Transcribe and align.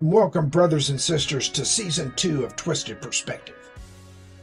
Welcome, 0.00 0.48
brothers 0.48 0.90
and 0.90 1.00
sisters, 1.00 1.48
to 1.48 1.64
season 1.64 2.12
two 2.14 2.44
of 2.44 2.54
Twisted 2.54 3.02
Perspective. 3.02 3.56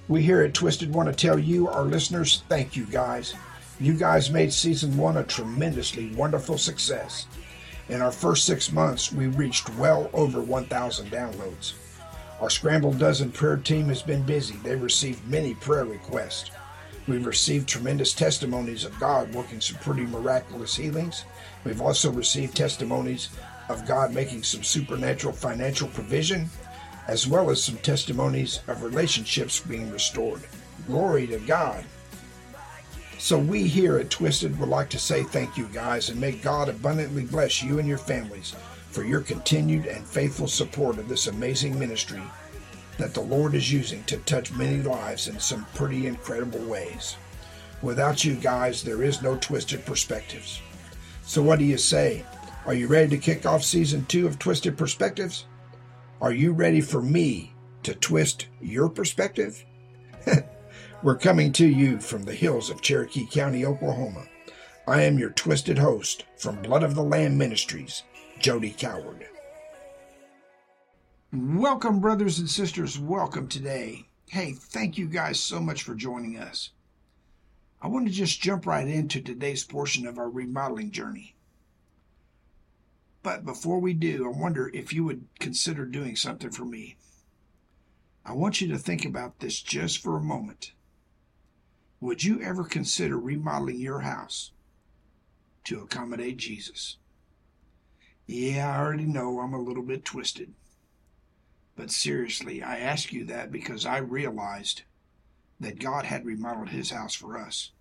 We 0.09 0.21
here 0.21 0.41
at 0.41 0.53
Twisted 0.53 0.93
want 0.93 1.07
to 1.07 1.15
tell 1.15 1.39
you, 1.39 1.69
our 1.69 1.85
listeners, 1.85 2.43
thank 2.49 2.75
you 2.75 2.85
guys. 2.87 3.33
You 3.79 3.93
guys 3.93 4.29
made 4.29 4.51
season 4.51 4.97
one 4.97 5.15
a 5.15 5.23
tremendously 5.23 6.13
wonderful 6.13 6.57
success. 6.57 7.27
In 7.87 8.01
our 8.01 8.11
first 8.11 8.45
six 8.45 8.69
months, 8.69 9.13
we 9.13 9.27
reached 9.27 9.69
well 9.77 10.09
over 10.11 10.41
1,000 10.41 11.09
downloads. 11.09 11.75
Our 12.41 12.49
Scrambled 12.49 12.99
Dozen 12.99 13.31
prayer 13.31 13.55
team 13.55 13.85
has 13.85 14.01
been 14.01 14.23
busy. 14.23 14.57
They 14.57 14.75
received 14.75 15.25
many 15.25 15.53
prayer 15.53 15.85
requests. 15.85 16.51
We've 17.07 17.25
received 17.25 17.69
tremendous 17.69 18.13
testimonies 18.13 18.83
of 18.83 18.99
God 18.99 19.33
working 19.33 19.61
some 19.61 19.77
pretty 19.77 20.05
miraculous 20.05 20.75
healings. 20.75 21.23
We've 21.63 21.81
also 21.81 22.11
received 22.11 22.57
testimonies 22.57 23.29
of 23.69 23.87
God 23.87 24.13
making 24.13 24.43
some 24.43 24.63
supernatural 24.63 25.33
financial 25.33 25.87
provision, 25.89 26.49
as 27.07 27.27
well 27.27 27.49
as 27.49 27.63
some 27.63 27.77
testimonies 27.77 28.61
of 28.67 28.83
relationships 28.83 29.59
being 29.59 29.91
restored. 29.91 30.41
Glory 30.87 31.27
to 31.27 31.39
God. 31.39 31.83
So, 33.17 33.39
we 33.39 33.63
here 33.63 33.97
at 33.97 34.09
Twisted 34.09 34.59
would 34.59 34.69
like 34.69 34.89
to 34.89 34.99
say 34.99 35.23
thank 35.23 35.57
you 35.57 35.67
guys 35.73 36.09
and 36.09 36.19
may 36.19 36.33
God 36.33 36.69
abundantly 36.69 37.23
bless 37.23 37.63
you 37.63 37.79
and 37.79 37.87
your 37.87 37.97
families 37.97 38.53
for 38.89 39.03
your 39.03 39.21
continued 39.21 39.87
and 39.87 40.05
faithful 40.05 40.47
support 40.47 40.97
of 40.99 41.09
this 41.09 41.27
amazing 41.27 41.77
ministry 41.79 42.21
that 42.97 43.13
the 43.13 43.21
Lord 43.21 43.55
is 43.55 43.71
using 43.71 44.03
to 44.05 44.17
touch 44.19 44.53
many 44.53 44.81
lives 44.81 45.27
in 45.27 45.39
some 45.39 45.65
pretty 45.73 46.07
incredible 46.07 46.59
ways. 46.61 47.17
Without 47.81 48.23
you 48.23 48.35
guys, 48.35 48.83
there 48.83 49.03
is 49.03 49.21
no 49.21 49.37
Twisted 49.37 49.85
Perspectives. 49.85 50.61
So, 51.23 51.41
what 51.41 51.59
do 51.59 51.65
you 51.65 51.77
say? 51.77 52.23
Are 52.65 52.73
you 52.73 52.87
ready 52.87 53.09
to 53.09 53.17
kick 53.19 53.45
off 53.45 53.63
season 53.63 54.05
two 54.07 54.25
of 54.25 54.39
Twisted 54.39 54.75
Perspectives? 54.75 55.45
Are 56.19 56.33
you 56.33 56.51
ready 56.51 56.81
for 56.81 56.99
me 56.99 57.53
to 57.83 57.93
twist 57.93 58.47
your 58.59 58.89
perspective? 58.89 59.63
We're 61.03 61.15
coming 61.15 61.51
to 61.53 61.67
you 61.67 61.99
from 61.99 62.23
the 62.23 62.33
hills 62.33 62.71
of 62.71 62.81
Cherokee 62.81 63.27
County, 63.27 63.63
Oklahoma. 63.67 64.25
I 64.87 65.03
am 65.03 65.19
your 65.19 65.29
twisted 65.29 65.77
host 65.77 66.25
from 66.37 66.63
Blood 66.63 66.81
of 66.81 66.95
the 66.95 67.03
Lamb 67.03 67.37
Ministries, 67.37 68.01
Jody 68.39 68.71
Coward. 68.71 69.27
Welcome, 71.31 71.99
brothers 71.99 72.39
and 72.39 72.49
sisters. 72.49 72.97
Welcome 72.97 73.47
today. 73.47 74.07
Hey, 74.27 74.53
thank 74.53 74.97
you 74.97 75.05
guys 75.05 75.39
so 75.39 75.59
much 75.59 75.83
for 75.83 75.93
joining 75.93 76.39
us. 76.39 76.71
I 77.79 77.89
want 77.89 78.07
to 78.07 78.11
just 78.11 78.41
jump 78.41 78.65
right 78.65 78.87
into 78.87 79.21
today's 79.21 79.63
portion 79.63 80.07
of 80.07 80.17
our 80.17 80.31
remodeling 80.31 80.89
journey. 80.89 81.34
But 83.25 83.43
before 83.43 83.79
we 83.79 83.95
do, 83.95 84.31
I 84.31 84.39
wonder 84.39 84.69
if 84.71 84.93
you 84.93 85.03
would 85.05 85.25
consider 85.39 85.83
doing 85.83 86.15
something 86.15 86.51
for 86.51 86.63
me. 86.63 86.95
I 88.23 88.33
want 88.33 88.61
you 88.61 88.67
to 88.67 88.77
think 88.77 89.03
about 89.03 89.39
this 89.39 89.63
just 89.63 89.97
for 89.97 90.15
a 90.15 90.21
moment. 90.21 90.73
Would 91.99 92.23
you 92.23 92.39
ever 92.39 92.63
consider 92.63 93.17
remodeling 93.17 93.79
your 93.79 94.01
house 94.01 94.51
to 95.63 95.81
accommodate 95.81 96.37
Jesus? 96.37 96.97
Yeah, 98.27 98.71
I 98.71 98.77
already 98.77 99.05
know 99.05 99.39
I'm 99.39 99.55
a 99.55 99.59
little 99.59 99.81
bit 99.81 100.05
twisted. 100.05 100.53
But 101.75 101.89
seriously, 101.89 102.61
I 102.61 102.77
ask 102.77 103.11
you 103.11 103.25
that 103.25 103.51
because 103.51 103.87
I 103.87 103.97
realized 103.97 104.83
that 105.59 105.79
God 105.79 106.05
had 106.05 106.27
remodeled 106.27 106.69
his 106.69 106.91
house 106.91 107.15
for 107.15 107.39
us. 107.39 107.71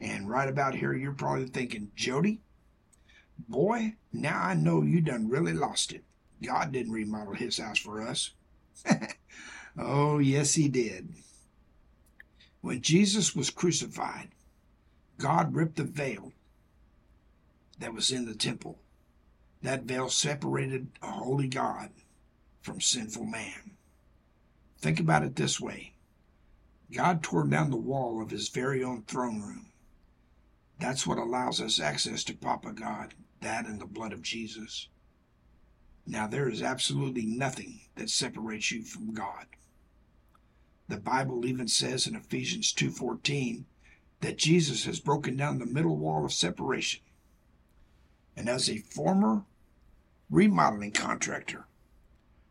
And 0.00 0.30
right 0.30 0.48
about 0.48 0.76
here, 0.76 0.92
you're 0.92 1.12
probably 1.12 1.48
thinking, 1.48 1.90
Jody, 1.96 2.40
Boy, 3.38 3.94
now 4.12 4.40
I 4.40 4.54
know 4.54 4.82
you 4.82 5.00
done 5.00 5.28
really 5.28 5.52
lost 5.52 5.92
it. 5.92 6.04
God 6.42 6.72
didn't 6.72 6.92
remodel 6.92 7.34
his 7.34 7.58
house 7.58 7.78
for 7.78 8.00
us. 8.00 8.30
oh, 9.78 10.18
yes, 10.18 10.54
he 10.54 10.68
did. 10.68 11.08
When 12.60 12.80
Jesus 12.80 13.36
was 13.36 13.50
crucified, 13.50 14.28
God 15.18 15.54
ripped 15.54 15.76
the 15.76 15.84
veil 15.84 16.32
that 17.78 17.94
was 17.94 18.10
in 18.10 18.26
the 18.26 18.34
temple. 18.34 18.78
That 19.62 19.84
veil 19.84 20.08
separated 20.08 20.88
a 21.02 21.08
holy 21.08 21.48
God 21.48 21.90
from 22.60 22.80
sinful 22.80 23.24
man. 23.24 23.76
Think 24.78 25.00
about 25.00 25.22
it 25.22 25.36
this 25.36 25.60
way 25.60 25.92
God 26.92 27.22
tore 27.22 27.46
down 27.46 27.70
the 27.70 27.76
wall 27.76 28.22
of 28.22 28.30
his 28.30 28.48
very 28.48 28.84
own 28.84 29.02
throne 29.02 29.40
room. 29.40 29.66
That's 30.78 31.06
what 31.06 31.18
allows 31.18 31.60
us 31.60 31.80
access 31.80 32.24
to 32.24 32.34
Papa 32.34 32.72
God 32.72 33.14
that 33.44 33.66
and 33.66 33.80
the 33.80 33.86
blood 33.86 34.12
of 34.12 34.22
Jesus. 34.22 34.88
Now 36.06 36.26
there 36.26 36.48
is 36.48 36.62
absolutely 36.62 37.24
nothing 37.24 37.80
that 37.94 38.10
separates 38.10 38.72
you 38.72 38.82
from 38.82 39.14
God. 39.14 39.46
The 40.88 40.98
Bible 40.98 41.46
even 41.46 41.68
says 41.68 42.06
in 42.06 42.14
Ephesians 42.14 42.72
2:14 42.72 43.64
that 44.20 44.38
Jesus 44.38 44.84
has 44.84 45.00
broken 45.00 45.36
down 45.36 45.58
the 45.58 45.66
middle 45.66 45.96
wall 45.96 46.24
of 46.24 46.32
separation. 46.32 47.00
And 48.36 48.48
as 48.48 48.68
a 48.68 48.78
former 48.78 49.44
remodeling 50.28 50.92
contractor 50.92 51.66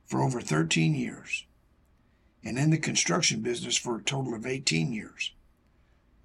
for 0.05 0.21
over 0.21 0.41
13 0.41 0.95
years 0.95 1.45
and 2.43 2.57
in 2.57 2.69
the 2.69 2.77
construction 2.77 3.41
business 3.41 3.77
for 3.77 3.97
a 3.97 4.03
total 4.03 4.33
of 4.33 4.45
18 4.45 4.93
years, 4.93 5.33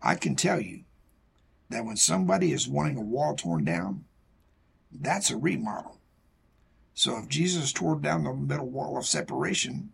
I 0.01 0.15
can 0.15 0.37
tell 0.37 0.61
you 0.61 0.85
that 1.69 1.85
when 1.85 1.97
somebody 1.97 2.53
is 2.53 2.69
wanting 2.69 2.97
a 2.97 3.03
wall 3.03 3.35
torn 3.35 3.65
down, 3.65 4.05
that's 4.93 5.31
a 5.31 5.37
remodel. 5.37 5.99
So 6.95 7.19
if 7.19 7.29
Jesus 7.29 7.73
tore 7.73 7.97
down 7.97 8.25
the 8.25 8.35
middle 8.35 8.69
wall 8.69 8.99
of 8.99 9.07
separation, 9.07 9.93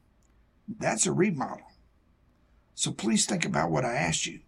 that's 0.67 1.07
a 1.07 1.13
remodel. 1.13 1.67
So 2.75 2.93
please 2.93 3.27
think 3.27 3.45
about 3.45 3.71
what 3.71 3.85
I 3.85 3.95
asked 3.95 4.27
you. 4.27 4.41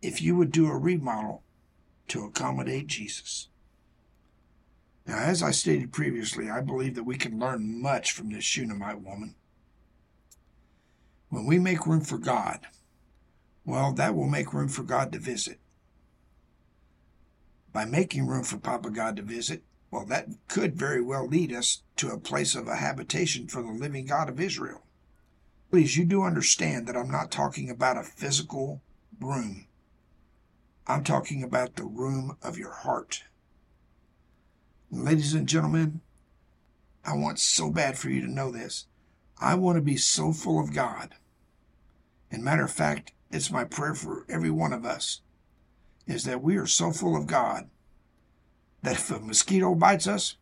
If 0.00 0.20
you 0.20 0.36
would 0.36 0.52
do 0.52 0.66
a 0.66 0.76
remodel 0.76 1.42
to 2.08 2.24
accommodate 2.24 2.88
Jesus. 2.88 3.48
Now, 5.06 5.18
as 5.18 5.42
I 5.42 5.50
stated 5.50 5.92
previously, 5.92 6.50
I 6.50 6.60
believe 6.60 6.94
that 6.94 7.04
we 7.04 7.16
can 7.16 7.38
learn 7.38 7.80
much 7.80 8.12
from 8.12 8.30
this 8.30 8.44
Shunammite 8.44 9.00
woman. 9.00 9.34
When 11.28 11.46
we 11.46 11.58
make 11.58 11.86
room 11.86 12.02
for 12.02 12.18
God, 12.18 12.66
well, 13.64 13.92
that 13.94 14.14
will 14.14 14.28
make 14.28 14.52
room 14.52 14.68
for 14.68 14.82
God 14.82 15.12
to 15.12 15.18
visit 15.18 15.58
by 17.72 17.84
making 17.84 18.26
room 18.26 18.44
for 18.44 18.58
Papa 18.58 18.90
God 18.90 19.16
to 19.16 19.22
visit, 19.22 19.62
well, 19.90 20.04
that 20.06 20.28
could 20.48 20.76
very 20.76 21.02
well 21.02 21.26
lead 21.26 21.52
us 21.52 21.82
to 21.96 22.10
a 22.10 22.18
place 22.18 22.54
of 22.54 22.66
a 22.66 22.76
habitation 22.76 23.46
for 23.46 23.62
the 23.62 23.70
living 23.70 24.06
God 24.06 24.28
of 24.28 24.40
Israel. 24.40 24.82
Please, 25.70 25.96
you 25.96 26.04
do 26.04 26.22
understand 26.22 26.86
that 26.86 26.96
I'm 26.96 27.10
not 27.10 27.30
talking 27.30 27.70
about 27.70 27.96
a 27.96 28.02
physical 28.02 28.82
room. 29.20 29.66
I'm 30.86 31.04
talking 31.04 31.42
about 31.42 31.76
the 31.76 31.84
room 31.84 32.36
of 32.42 32.58
your 32.58 32.72
heart. 32.72 33.24
Ladies 34.90 35.32
and 35.32 35.48
gentlemen, 35.48 36.00
I 37.04 37.16
want 37.16 37.38
so 37.38 37.70
bad 37.70 37.96
for 37.96 38.10
you 38.10 38.20
to 38.20 38.30
know 38.30 38.50
this. 38.50 38.86
I 39.40 39.54
want 39.54 39.76
to 39.76 39.82
be 39.82 39.96
so 39.96 40.32
full 40.32 40.60
of 40.60 40.74
God. 40.74 41.14
And 42.30 42.44
matter 42.44 42.64
of 42.64 42.70
fact, 42.70 43.12
it's 43.30 43.50
my 43.50 43.64
prayer 43.64 43.94
for 43.94 44.24
every 44.28 44.50
one 44.50 44.72
of 44.72 44.84
us 44.84 45.20
is 46.06 46.24
that 46.24 46.42
we 46.42 46.56
are 46.56 46.66
so 46.66 46.92
full 46.92 47.16
of 47.16 47.26
God 47.26 47.68
that 48.82 48.94
if 48.96 49.10
a 49.10 49.20
mosquito 49.20 49.74
bites 49.74 50.06
us, 50.06 50.36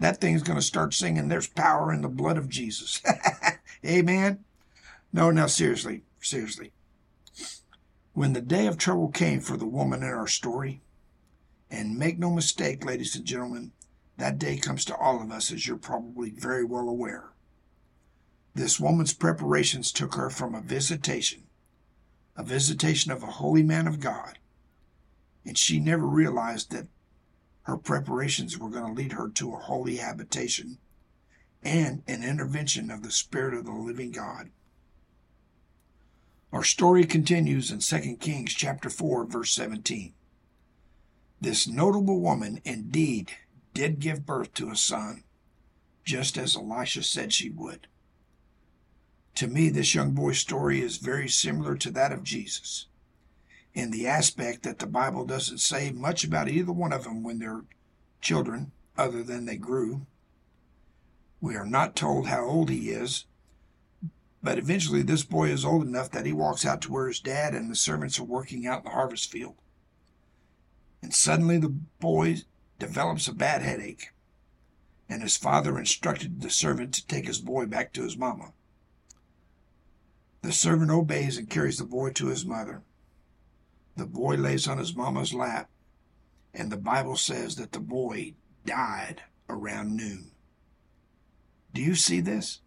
that 0.00 0.20
thing's 0.20 0.42
going 0.42 0.58
to 0.58 0.64
start 0.64 0.94
singing, 0.94 1.28
There's 1.28 1.48
power 1.48 1.92
in 1.92 2.02
the 2.02 2.08
blood 2.08 2.38
of 2.38 2.48
Jesus. 2.48 3.02
Amen. 3.86 4.44
No, 5.12 5.30
now, 5.30 5.46
seriously, 5.46 6.02
seriously. 6.20 6.72
When 8.12 8.32
the 8.32 8.40
day 8.40 8.66
of 8.66 8.78
trouble 8.78 9.08
came 9.08 9.40
for 9.40 9.56
the 9.56 9.66
woman 9.66 10.02
in 10.02 10.08
our 10.08 10.26
story, 10.26 10.82
and 11.70 11.98
make 11.98 12.18
no 12.18 12.30
mistake, 12.30 12.84
ladies 12.84 13.14
and 13.14 13.24
gentlemen, 13.24 13.72
that 14.16 14.38
day 14.38 14.56
comes 14.56 14.84
to 14.86 14.96
all 14.96 15.22
of 15.22 15.30
us, 15.30 15.52
as 15.52 15.66
you're 15.66 15.76
probably 15.76 16.30
very 16.30 16.64
well 16.64 16.88
aware. 16.88 17.30
This 18.54 18.80
woman's 18.80 19.12
preparations 19.12 19.92
took 19.92 20.14
her 20.14 20.30
from 20.30 20.54
a 20.54 20.60
visitation, 20.60 21.44
a 22.36 22.42
visitation 22.42 23.12
of 23.12 23.22
a 23.22 23.26
holy 23.26 23.62
man 23.62 23.86
of 23.86 24.00
God, 24.00 24.38
and 25.48 25.56
she 25.56 25.80
never 25.80 26.06
realized 26.06 26.70
that 26.70 26.88
her 27.62 27.78
preparations 27.78 28.58
were 28.58 28.68
going 28.68 28.84
to 28.84 28.92
lead 28.92 29.12
her 29.12 29.30
to 29.30 29.54
a 29.54 29.58
holy 29.58 29.96
habitation 29.96 30.76
and 31.62 32.02
an 32.06 32.22
intervention 32.22 32.90
of 32.90 33.02
the 33.02 33.10
Spirit 33.10 33.54
of 33.54 33.64
the 33.64 33.72
living 33.72 34.12
God. 34.12 34.50
Our 36.52 36.62
story 36.62 37.04
continues 37.06 37.70
in 37.70 37.78
2 37.78 38.16
Kings 38.18 38.52
chapter 38.52 38.90
4 38.90 39.24
verse 39.24 39.54
17. 39.54 40.12
This 41.40 41.66
notable 41.66 42.20
woman 42.20 42.60
indeed 42.64 43.32
did 43.72 44.00
give 44.00 44.26
birth 44.26 44.52
to 44.54 44.70
a 44.70 44.76
son, 44.76 45.24
just 46.04 46.36
as 46.36 46.56
Elisha 46.56 47.02
said 47.02 47.32
she 47.32 47.48
would. 47.48 47.86
To 49.36 49.46
me, 49.46 49.70
this 49.70 49.94
young 49.94 50.12
boy's 50.12 50.40
story 50.40 50.82
is 50.82 50.98
very 50.98 51.28
similar 51.28 51.74
to 51.76 51.90
that 51.92 52.12
of 52.12 52.22
Jesus 52.22 52.86
in 53.78 53.92
the 53.92 54.08
aspect 54.08 54.64
that 54.64 54.80
the 54.80 54.86
Bible 54.88 55.24
doesn't 55.24 55.58
say 55.58 55.92
much 55.92 56.24
about 56.24 56.48
either 56.48 56.72
one 56.72 56.92
of 56.92 57.04
them 57.04 57.22
when 57.22 57.38
they're 57.38 57.62
children, 58.20 58.72
other 58.96 59.22
than 59.22 59.44
they 59.44 59.56
grew. 59.56 60.04
We 61.40 61.54
are 61.54 61.64
not 61.64 61.94
told 61.94 62.26
how 62.26 62.44
old 62.44 62.70
he 62.70 62.90
is, 62.90 63.26
but 64.42 64.58
eventually 64.58 65.02
this 65.02 65.22
boy 65.22 65.50
is 65.50 65.64
old 65.64 65.86
enough 65.86 66.10
that 66.10 66.26
he 66.26 66.32
walks 66.32 66.66
out 66.66 66.82
to 66.82 66.92
where 66.92 67.06
his 67.06 67.20
dad 67.20 67.54
and 67.54 67.70
the 67.70 67.76
servants 67.76 68.18
are 68.18 68.24
working 68.24 68.66
out 68.66 68.78
in 68.78 68.84
the 68.86 68.90
harvest 68.90 69.30
field. 69.30 69.54
And 71.00 71.14
suddenly 71.14 71.58
the 71.58 71.68
boy 71.68 72.38
develops 72.80 73.28
a 73.28 73.32
bad 73.32 73.62
headache, 73.62 74.08
and 75.08 75.22
his 75.22 75.36
father 75.36 75.78
instructed 75.78 76.40
the 76.40 76.50
servant 76.50 76.94
to 76.94 77.06
take 77.06 77.28
his 77.28 77.38
boy 77.38 77.66
back 77.66 77.92
to 77.92 78.02
his 78.02 78.16
mama. 78.16 78.52
The 80.42 80.50
servant 80.50 80.90
obeys 80.90 81.38
and 81.38 81.48
carries 81.48 81.78
the 81.78 81.84
boy 81.84 82.10
to 82.14 82.26
his 82.26 82.44
mother. 82.44 82.82
The 83.98 84.06
boy 84.06 84.36
lays 84.36 84.68
on 84.68 84.78
his 84.78 84.94
mama's 84.94 85.34
lap, 85.34 85.68
and 86.54 86.70
the 86.70 86.76
Bible 86.76 87.16
says 87.16 87.56
that 87.56 87.72
the 87.72 87.80
boy 87.80 88.34
died 88.64 89.24
around 89.48 89.96
noon. 89.96 90.30
Do 91.74 91.82
you 91.82 91.96
see 91.96 92.20
this? 92.20 92.60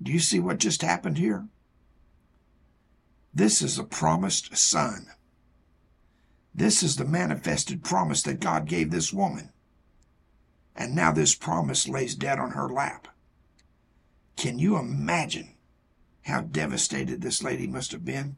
Do 0.00 0.12
you 0.12 0.20
see 0.20 0.38
what 0.38 0.58
just 0.58 0.82
happened 0.82 1.18
here? 1.18 1.48
This 3.34 3.60
is 3.60 3.80
a 3.80 3.84
promised 3.84 4.56
son. 4.56 5.08
This 6.54 6.84
is 6.84 6.94
the 6.94 7.04
manifested 7.04 7.82
promise 7.82 8.22
that 8.22 8.38
God 8.38 8.66
gave 8.66 8.92
this 8.92 9.12
woman. 9.12 9.50
And 10.76 10.94
now 10.94 11.10
this 11.10 11.34
promise 11.34 11.88
lays 11.88 12.14
dead 12.14 12.38
on 12.38 12.52
her 12.52 12.68
lap. 12.68 13.08
Can 14.36 14.60
you 14.60 14.78
imagine 14.78 15.56
how 16.22 16.42
devastated 16.42 17.22
this 17.22 17.42
lady 17.42 17.66
must 17.66 17.90
have 17.90 18.04
been? 18.04 18.36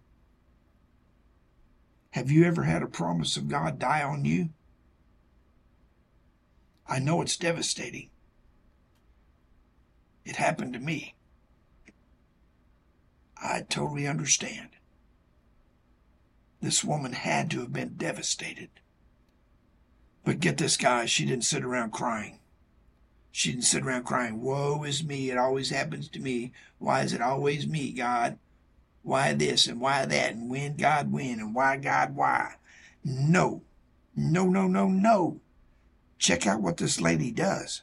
Have 2.11 2.31
you 2.31 2.45
ever 2.45 2.63
had 2.65 2.83
a 2.83 2.89
promise 2.89 3.37
of 3.37 3.49
God 3.49 3.79
die 3.79 4.03
on 4.03 4.25
you? 4.25 4.51
I 6.87 6.99
know 6.99 7.21
it's 7.21 7.37
devastating. 7.37 8.11
It 10.25 10.37
happened 10.37 10.73
to 10.73 10.79
me. 10.79 11.15
I 13.37 13.63
totally 13.69 14.07
understand. 14.07 14.71
This 16.61 16.83
woman 16.83 17.13
had 17.13 17.51
to 17.51 17.61
have 17.61 17.73
been 17.73 17.95
devastated. 17.97 18.71
But 20.25 20.41
get 20.41 20.57
this, 20.57 20.77
guys, 20.77 21.11
she 21.11 21.25
didn't 21.25 21.45
sit 21.45 21.65
around 21.65 21.93
crying. 21.93 22.41
She 23.31 23.53
didn't 23.53 23.65
sit 23.65 23.85
around 23.85 24.05
crying, 24.05 24.43
Woe 24.43 24.83
is 24.83 25.05
me, 25.05 25.31
it 25.31 25.39
always 25.39 25.71
happens 25.71 26.09
to 26.09 26.19
me. 26.19 26.53
Why 26.79 27.03
is 27.03 27.13
it 27.13 27.21
always 27.21 27.67
me, 27.67 27.93
God? 27.93 28.39
Why 29.03 29.33
this 29.33 29.67
and 29.67 29.81
why 29.81 30.07
that 30.07 30.33
and 30.33 30.51
when 30.51 30.77
God 30.77 31.13
when 31.13 31.41
and 31.41 31.55
why 31.55 31.77
God 31.77 32.15
why? 32.15 32.55
No, 33.05 33.63
no, 34.15 34.49
no, 34.49 34.67
no, 34.67 34.89
no. 34.89 35.41
Check 36.19 36.47
out 36.47 36.61
what 36.61 36.77
this 36.79 37.01
lady 37.01 37.31
does. 37.31 37.83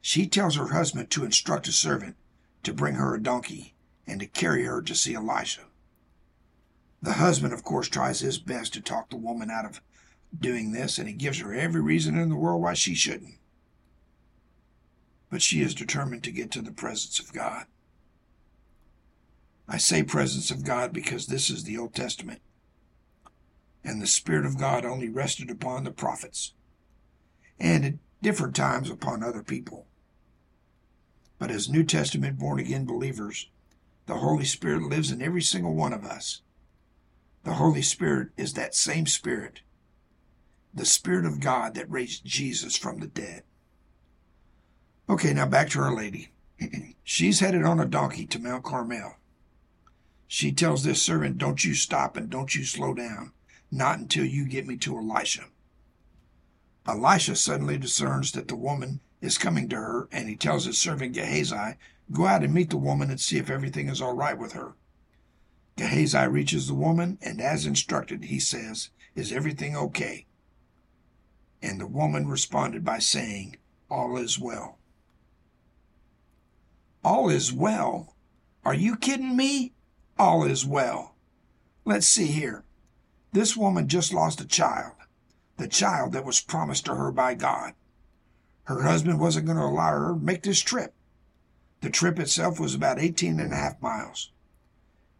She 0.00 0.26
tells 0.26 0.56
her 0.56 0.68
husband 0.68 1.10
to 1.10 1.24
instruct 1.24 1.68
a 1.68 1.72
servant 1.72 2.16
to 2.64 2.74
bring 2.74 2.96
her 2.96 3.14
a 3.14 3.22
donkey 3.22 3.74
and 4.06 4.20
to 4.20 4.26
carry 4.26 4.64
her 4.64 4.82
to 4.82 4.94
see 4.94 5.14
Elisha. 5.14 5.62
The 7.00 7.14
husband, 7.14 7.52
of 7.52 7.64
course, 7.64 7.88
tries 7.88 8.20
his 8.20 8.38
best 8.38 8.72
to 8.74 8.80
talk 8.80 9.10
the 9.10 9.16
woman 9.16 9.50
out 9.50 9.64
of 9.64 9.80
doing 10.38 10.72
this, 10.72 10.98
and 10.98 11.08
he 11.08 11.14
gives 11.14 11.40
her 11.40 11.54
every 11.54 11.80
reason 11.80 12.16
in 12.16 12.28
the 12.28 12.36
world 12.36 12.62
why 12.62 12.74
she 12.74 12.94
shouldn't. 12.94 13.38
But 15.30 15.42
she 15.42 15.62
is 15.62 15.74
determined 15.74 16.22
to 16.24 16.30
get 16.30 16.50
to 16.52 16.62
the 16.62 16.72
presence 16.72 17.18
of 17.18 17.32
God. 17.32 17.66
I 19.72 19.78
say 19.78 20.02
presence 20.02 20.50
of 20.50 20.66
God 20.66 20.92
because 20.92 21.26
this 21.26 21.48
is 21.48 21.64
the 21.64 21.78
Old 21.78 21.94
Testament, 21.94 22.42
and 23.82 24.02
the 24.02 24.06
Spirit 24.06 24.44
of 24.44 24.58
God 24.58 24.84
only 24.84 25.08
rested 25.08 25.48
upon 25.50 25.84
the 25.84 25.90
prophets, 25.90 26.52
and 27.58 27.82
at 27.82 27.94
different 28.20 28.54
times 28.54 28.90
upon 28.90 29.22
other 29.22 29.42
people. 29.42 29.86
But 31.38 31.50
as 31.50 31.70
New 31.70 31.84
Testament 31.84 32.38
born 32.38 32.60
again 32.60 32.84
believers, 32.84 33.48
the 34.04 34.16
Holy 34.16 34.44
Spirit 34.44 34.82
lives 34.82 35.10
in 35.10 35.22
every 35.22 35.40
single 35.40 35.74
one 35.74 35.94
of 35.94 36.04
us. 36.04 36.42
The 37.44 37.54
Holy 37.54 37.80
Spirit 37.80 38.28
is 38.36 38.52
that 38.52 38.74
same 38.74 39.06
Spirit, 39.06 39.62
the 40.74 40.84
Spirit 40.84 41.24
of 41.24 41.40
God 41.40 41.74
that 41.76 41.90
raised 41.90 42.26
Jesus 42.26 42.76
from 42.76 43.00
the 43.00 43.06
dead. 43.06 43.42
Okay, 45.08 45.32
now 45.32 45.46
back 45.46 45.70
to 45.70 45.80
Our 45.80 45.96
Lady. 45.96 46.30
She's 47.02 47.40
headed 47.40 47.64
on 47.64 47.80
a 47.80 47.86
donkey 47.86 48.26
to 48.26 48.38
Mount 48.38 48.64
Carmel. 48.64 49.16
She 50.34 50.50
tells 50.50 50.82
this 50.82 51.02
servant, 51.02 51.36
Don't 51.36 51.62
you 51.62 51.74
stop 51.74 52.16
and 52.16 52.30
don't 52.30 52.54
you 52.54 52.64
slow 52.64 52.94
down, 52.94 53.32
not 53.70 53.98
until 53.98 54.24
you 54.24 54.46
get 54.46 54.66
me 54.66 54.78
to 54.78 54.96
Elisha. 54.96 55.48
Elisha 56.88 57.36
suddenly 57.36 57.76
discerns 57.76 58.32
that 58.32 58.48
the 58.48 58.56
woman 58.56 59.02
is 59.20 59.36
coming 59.36 59.68
to 59.68 59.76
her, 59.76 60.08
and 60.10 60.30
he 60.30 60.36
tells 60.36 60.64
his 60.64 60.78
servant 60.78 61.12
Gehazi, 61.12 61.76
Go 62.10 62.24
out 62.24 62.42
and 62.42 62.54
meet 62.54 62.70
the 62.70 62.78
woman 62.78 63.10
and 63.10 63.20
see 63.20 63.36
if 63.36 63.50
everything 63.50 63.90
is 63.90 64.00
all 64.00 64.14
right 64.14 64.38
with 64.38 64.52
her. 64.52 64.72
Gehazi 65.76 66.26
reaches 66.26 66.66
the 66.66 66.74
woman, 66.74 67.18
and 67.20 67.38
as 67.38 67.66
instructed, 67.66 68.24
he 68.24 68.40
says, 68.40 68.88
Is 69.14 69.32
everything 69.32 69.76
okay? 69.76 70.24
And 71.60 71.78
the 71.78 71.86
woman 71.86 72.26
responded 72.26 72.86
by 72.86 73.00
saying, 73.00 73.58
All 73.90 74.16
is 74.16 74.38
well. 74.38 74.78
All 77.04 77.28
is 77.28 77.52
well? 77.52 78.16
Are 78.64 78.72
you 78.72 78.96
kidding 78.96 79.36
me? 79.36 79.74
All 80.18 80.44
is 80.44 80.64
well. 80.66 81.14
Let's 81.84 82.06
see 82.06 82.26
here. 82.26 82.64
This 83.32 83.56
woman 83.56 83.88
just 83.88 84.12
lost 84.12 84.40
a 84.40 84.46
child, 84.46 84.92
the 85.56 85.66
child 85.66 86.12
that 86.12 86.24
was 86.24 86.40
promised 86.40 86.84
to 86.86 86.94
her 86.94 87.10
by 87.10 87.34
God. 87.34 87.72
Her 88.64 88.82
husband 88.82 89.18
wasn't 89.18 89.46
going 89.46 89.58
to 89.58 89.64
allow 89.64 89.90
her 89.90 90.08
to 90.14 90.20
make 90.20 90.42
this 90.42 90.60
trip. 90.60 90.94
The 91.80 91.90
trip 91.90 92.18
itself 92.18 92.60
was 92.60 92.74
about 92.74 93.00
18 93.00 93.40
and 93.40 93.52
a 93.52 93.56
half 93.56 93.80
miles. 93.82 94.30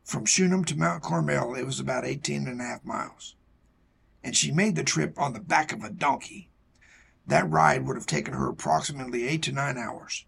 From 0.05 0.25
Shunem 0.25 0.65
to 0.67 0.77
Mount 0.77 1.03
Carmel, 1.03 1.55
it 1.55 1.65
was 1.65 1.81
about 1.81 2.05
18 2.05 2.47
and 2.47 2.61
a 2.61 2.65
half 2.65 2.85
miles. 2.85 3.35
And 4.23 4.37
she 4.37 4.53
made 4.53 4.77
the 4.77 4.85
trip 4.85 5.19
on 5.19 5.33
the 5.33 5.41
back 5.41 5.73
of 5.73 5.83
a 5.83 5.91
donkey. 5.91 6.50
That 7.27 7.50
ride 7.50 7.87
would 7.87 7.97
have 7.97 8.06
taken 8.06 8.35
her 8.35 8.49
approximately 8.49 9.27
eight 9.27 9.43
to 9.45 9.53
nine 9.53 9.79
hours. 9.79 10.27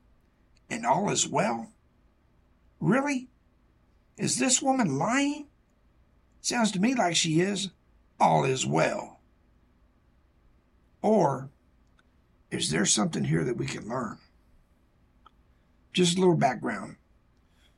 And 0.70 0.84
all 0.84 1.10
is 1.10 1.28
well? 1.28 1.72
Really? 2.80 3.28
Is 4.16 4.38
this 4.38 4.62
woman 4.62 4.98
lying? 4.98 5.48
Sounds 6.40 6.70
to 6.72 6.80
me 6.80 6.94
like 6.94 7.16
she 7.16 7.40
is. 7.40 7.70
All 8.20 8.44
is 8.44 8.66
well. 8.66 9.20
Or 11.02 11.50
is 12.50 12.70
there 12.70 12.86
something 12.86 13.24
here 13.24 13.44
that 13.44 13.56
we 13.56 13.66
can 13.66 13.88
learn? 13.88 14.18
Just 15.92 16.16
a 16.16 16.20
little 16.20 16.36
background. 16.36 16.96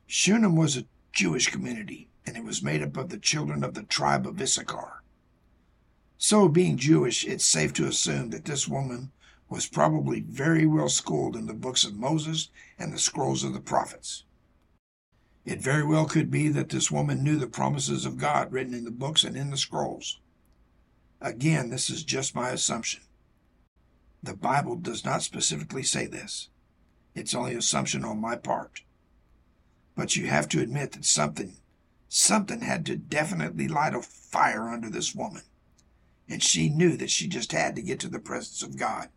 Shunem 0.05 0.55
was 0.55 0.77
a 0.77 0.85
Jewish 1.11 1.47
community, 1.47 2.09
and 2.25 2.37
it 2.37 2.43
was 2.43 2.63
made 2.63 2.83
up 2.83 2.95
of 2.95 3.09
the 3.09 3.17
children 3.17 3.63
of 3.63 3.73
the 3.73 3.83
tribe 3.83 4.27
of 4.27 4.39
Issachar. 4.39 5.01
So, 6.17 6.47
being 6.47 6.77
Jewish, 6.77 7.25
it's 7.25 7.45
safe 7.45 7.73
to 7.73 7.87
assume 7.87 8.29
that 8.29 8.45
this 8.45 8.67
woman 8.67 9.11
was 9.49 9.67
probably 9.67 10.21
very 10.21 10.65
well 10.65 10.89
schooled 10.89 11.35
in 11.35 11.47
the 11.47 11.53
books 11.53 11.83
of 11.83 11.95
Moses 11.95 12.49
and 12.77 12.93
the 12.93 12.99
scrolls 12.99 13.43
of 13.43 13.53
the 13.53 13.59
prophets. 13.59 14.23
It 15.47 15.61
very 15.61 15.85
well 15.85 16.05
could 16.07 16.29
be 16.29 16.49
that 16.49 16.67
this 16.67 16.91
woman 16.91 17.23
knew 17.23 17.37
the 17.37 17.47
promises 17.47 18.05
of 18.05 18.17
God 18.17 18.51
written 18.51 18.73
in 18.73 18.83
the 18.83 18.91
books 18.91 19.23
and 19.23 19.37
in 19.37 19.49
the 19.49 19.55
scrolls. 19.55 20.19
Again, 21.21 21.69
this 21.69 21.89
is 21.89 22.03
just 22.03 22.35
my 22.35 22.49
assumption. 22.49 23.03
The 24.21 24.33
Bible 24.33 24.75
does 24.75 25.05
not 25.05 25.23
specifically 25.23 25.83
say 25.83 26.05
this. 26.05 26.49
It's 27.15 27.33
only 27.33 27.55
assumption 27.55 28.03
on 28.03 28.19
my 28.19 28.35
part. 28.35 28.81
But 29.95 30.17
you 30.17 30.27
have 30.27 30.49
to 30.49 30.59
admit 30.59 30.91
that 30.91 31.05
something, 31.05 31.55
something 32.09 32.59
had 32.59 32.85
to 32.87 32.97
definitely 32.97 33.69
light 33.69 33.95
a 33.95 34.01
fire 34.01 34.67
under 34.67 34.89
this 34.89 35.15
woman. 35.15 35.43
And 36.27 36.43
she 36.43 36.67
knew 36.67 36.97
that 36.97 37.09
she 37.09 37.29
just 37.29 37.53
had 37.53 37.73
to 37.77 37.81
get 37.81 38.01
to 38.01 38.09
the 38.09 38.19
presence 38.19 38.63
of 38.63 38.77
God. 38.77 39.07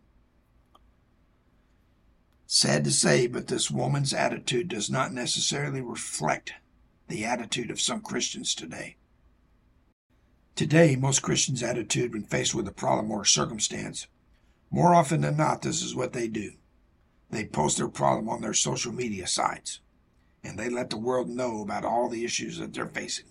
Sad 2.53 2.83
to 2.83 2.91
say, 2.91 3.27
but 3.27 3.47
this 3.47 3.71
woman's 3.71 4.13
attitude 4.13 4.67
does 4.67 4.89
not 4.89 5.13
necessarily 5.13 5.79
reflect 5.79 6.51
the 7.07 7.23
attitude 7.23 7.71
of 7.71 7.79
some 7.79 8.01
Christians 8.01 8.53
today. 8.53 8.97
Today, 10.53 10.97
most 10.97 11.21
Christians' 11.21 11.63
attitude 11.63 12.11
when 12.11 12.23
faced 12.23 12.53
with 12.53 12.67
a 12.67 12.73
problem 12.73 13.09
or 13.09 13.23
circumstance, 13.23 14.07
more 14.69 14.93
often 14.93 15.21
than 15.21 15.37
not, 15.37 15.61
this 15.61 15.81
is 15.81 15.95
what 15.95 16.11
they 16.11 16.27
do. 16.27 16.55
They 17.29 17.45
post 17.45 17.77
their 17.77 17.87
problem 17.87 18.27
on 18.27 18.41
their 18.41 18.53
social 18.53 18.91
media 18.91 19.27
sites 19.27 19.79
and 20.43 20.59
they 20.59 20.67
let 20.67 20.89
the 20.89 20.97
world 20.97 21.29
know 21.29 21.61
about 21.61 21.85
all 21.85 22.09
the 22.09 22.25
issues 22.25 22.57
that 22.57 22.73
they're 22.73 22.85
facing. 22.85 23.27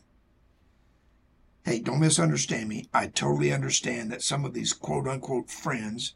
Hey, 1.67 1.81
don't 1.81 2.01
misunderstand 2.01 2.71
me. 2.71 2.89
I 2.95 3.09
totally 3.09 3.53
understand 3.53 4.11
that 4.13 4.23
some 4.23 4.47
of 4.47 4.55
these 4.55 4.73
quote 4.73 5.07
unquote 5.07 5.51
friends 5.51 6.15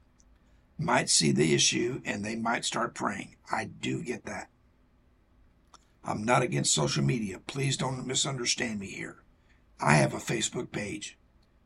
might 0.79 1.09
see 1.09 1.33
the 1.33 1.55
issue 1.55 2.01
and 2.05 2.25
they 2.25 2.37
might 2.37 2.65
start 2.65 2.95
praying. 2.95 3.37
I 3.51 3.65
do 3.65 4.03
get 4.03 4.25
that. 4.27 4.49
I'm 6.03 6.25
not 6.25 6.43
against 6.43 6.75
social 6.75 7.03
media. 7.03 7.41
Please 7.47 7.77
don't 7.77 8.07
misunderstand 8.07 8.81
me 8.81 8.89
here. 8.89 9.23
I 9.81 9.95
have 9.95 10.13
a 10.13 10.19
Facebook 10.19 10.71
page, 10.71 11.19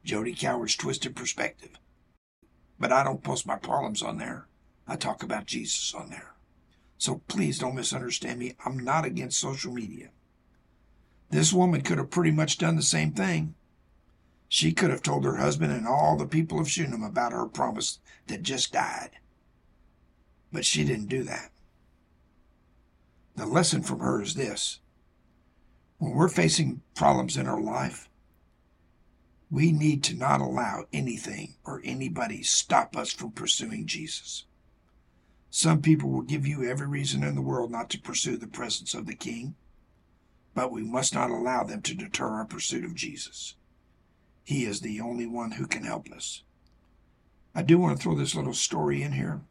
Jody 0.04 0.34
Coward's 0.34 0.76
Twisted 0.76 1.16
Perspective. 1.16 1.78
But 2.78 2.92
I 2.92 3.02
don't 3.02 3.24
post 3.24 3.46
my 3.46 3.56
problems 3.56 4.02
on 4.02 4.18
there. 4.18 4.46
I 4.86 4.96
talk 4.96 5.22
about 5.22 5.46
Jesus 5.46 5.92
on 5.94 6.10
there. 6.10 6.34
So 6.96 7.22
please 7.28 7.58
don't 7.58 7.74
misunderstand 7.74 8.38
me. 8.38 8.54
I'm 8.64 8.78
not 8.78 9.04
against 9.04 9.38
social 9.38 9.72
media. 9.72 10.10
This 11.30 11.52
woman 11.52 11.82
could 11.82 11.98
have 11.98 12.10
pretty 12.10 12.30
much 12.30 12.58
done 12.58 12.76
the 12.76 12.82
same 12.82 13.12
thing. 13.12 13.54
She 14.48 14.72
could 14.72 14.90
have 14.90 15.02
told 15.02 15.24
her 15.24 15.36
husband 15.36 15.72
and 15.72 15.86
all 15.86 16.16
the 16.16 16.26
people 16.26 16.58
of 16.58 16.70
Shunem 16.70 17.02
about 17.02 17.32
her 17.32 17.46
promise 17.46 18.00
that 18.26 18.42
just 18.42 18.72
died. 18.72 19.10
But 20.50 20.64
she 20.64 20.84
didn't 20.84 21.08
do 21.08 21.22
that. 21.24 21.50
The 23.36 23.46
lesson 23.46 23.82
from 23.82 24.00
her 24.00 24.22
is 24.22 24.34
this 24.34 24.80
when 25.98 26.12
we're 26.12 26.28
facing 26.28 26.80
problems 26.94 27.36
in 27.36 27.46
our 27.46 27.60
life, 27.60 28.08
we 29.50 29.72
need 29.72 30.02
to 30.04 30.14
not 30.14 30.40
allow 30.40 30.86
anything 30.92 31.56
or 31.64 31.80
anybody 31.84 32.42
stop 32.42 32.96
us 32.96 33.12
from 33.12 33.32
pursuing 33.32 33.86
Jesus. 33.86 34.44
Some 35.50 35.82
people 35.82 36.10
will 36.10 36.22
give 36.22 36.46
you 36.46 36.64
every 36.64 36.86
reason 36.86 37.22
in 37.22 37.34
the 37.34 37.42
world 37.42 37.70
not 37.70 37.90
to 37.90 38.00
pursue 38.00 38.36
the 38.36 38.46
presence 38.46 38.94
of 38.94 39.06
the 39.06 39.14
King, 39.14 39.56
but 40.54 40.70
we 40.70 40.82
must 40.82 41.14
not 41.14 41.30
allow 41.30 41.64
them 41.64 41.82
to 41.82 41.94
deter 41.94 42.28
our 42.28 42.44
pursuit 42.44 42.84
of 42.84 42.94
Jesus. 42.94 43.54
He 44.48 44.64
is 44.64 44.80
the 44.80 45.02
only 45.02 45.26
one 45.26 45.50
who 45.50 45.66
can 45.66 45.84
help 45.84 46.10
us. 46.10 46.42
I 47.54 47.60
do 47.60 47.76
want 47.76 47.94
to 47.94 48.02
throw 48.02 48.14
this 48.14 48.34
little 48.34 48.54
story 48.54 49.02
in 49.02 49.12
here. 49.12 49.42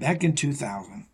Back 0.00 0.24
in 0.24 0.34
2000, 0.34 1.06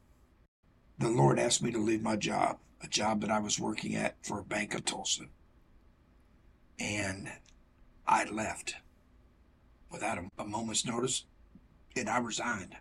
the 0.97 1.09
Lord 1.09 1.41
asked 1.41 1.65
me 1.65 1.73
to 1.73 1.83
leave 1.83 2.01
my 2.01 2.15
job, 2.15 2.61
a 2.81 2.87
job 2.87 3.23
that 3.23 3.31
I 3.33 3.41
was 3.41 3.59
working 3.59 3.97
at 3.97 4.25
for 4.25 4.39
a 4.39 4.45
bank 4.45 4.73
of 4.73 4.85
Tulsa. 4.85 5.25
And 6.79 7.29
I 8.07 8.23
left 8.23 8.77
without 9.91 10.19
a, 10.19 10.31
a 10.39 10.45
moment's 10.45 10.87
notice, 10.87 11.25
and 11.97 12.09
I 12.09 12.19
resigned. 12.19 12.77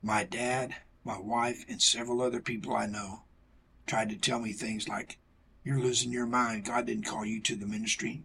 My 0.00 0.24
dad, 0.24 0.76
my 1.04 1.20
wife, 1.20 1.66
and 1.68 1.82
several 1.82 2.22
other 2.22 2.40
people 2.40 2.74
I 2.74 2.86
know 2.86 3.24
tried 3.86 4.08
to 4.08 4.16
tell 4.16 4.38
me 4.38 4.54
things 4.54 4.88
like, 4.88 5.18
You're 5.62 5.78
losing 5.78 6.10
your 6.10 6.24
mind. 6.24 6.64
God 6.64 6.86
didn't 6.86 7.04
call 7.04 7.26
you 7.26 7.42
to 7.42 7.54
the 7.54 7.66
ministry. 7.66 8.24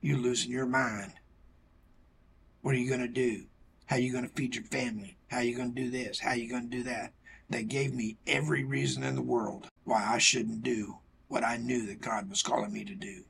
You're 0.00 0.18
losing 0.18 0.50
your 0.50 0.66
mind. 0.66 1.12
What 2.62 2.74
are 2.74 2.78
you 2.78 2.88
going 2.88 3.00
to 3.00 3.08
do? 3.08 3.44
How 3.86 3.96
are 3.96 4.00
you 4.00 4.12
going 4.12 4.28
to 4.28 4.34
feed 4.34 4.54
your 4.54 4.64
family? 4.64 5.16
How 5.28 5.38
are 5.38 5.42
you 5.42 5.56
going 5.56 5.74
to 5.74 5.82
do 5.82 5.90
this? 5.90 6.20
How 6.20 6.30
are 6.30 6.36
you 6.36 6.48
going 6.48 6.70
to 6.70 6.76
do 6.76 6.82
that? 6.84 7.12
They 7.50 7.62
gave 7.62 7.94
me 7.94 8.18
every 8.26 8.62
reason 8.64 9.02
in 9.02 9.14
the 9.14 9.22
world 9.22 9.68
why 9.84 10.04
I 10.06 10.18
shouldn't 10.18 10.62
do 10.62 10.98
what 11.28 11.44
I 11.44 11.56
knew 11.56 11.86
that 11.86 12.00
God 12.00 12.28
was 12.28 12.42
calling 12.42 12.72
me 12.72 12.84
to 12.84 12.94
do. 12.94 13.24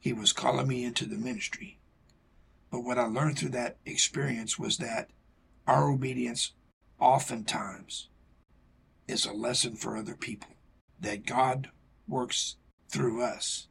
He 0.00 0.12
was 0.12 0.32
calling 0.32 0.68
me 0.68 0.84
into 0.84 1.06
the 1.06 1.16
ministry. 1.16 1.78
But 2.70 2.80
what 2.80 2.98
I 2.98 3.06
learned 3.06 3.38
through 3.38 3.50
that 3.50 3.78
experience 3.86 4.58
was 4.58 4.78
that 4.78 5.10
our 5.66 5.88
obedience 5.90 6.52
oftentimes 6.98 8.08
is 9.08 9.24
a 9.24 9.32
lesson 9.32 9.76
for 9.76 9.96
other 9.96 10.14
people, 10.14 10.50
that 11.00 11.26
God 11.26 11.70
works 12.08 12.56
through 12.88 13.22
us. 13.22 13.68